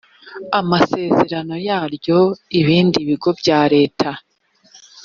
[0.59, 2.19] amasezerano yaryo
[2.59, 4.09] ibindi bigo bya leta